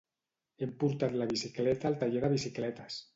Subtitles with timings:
[0.63, 2.99] hem portat la bicicleta al taller de bicicletes